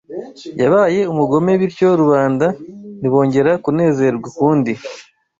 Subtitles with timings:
[0.61, 2.47] Yabaye umugome bityo rubanda
[2.99, 4.71] ntibongera kunezerwa ukundi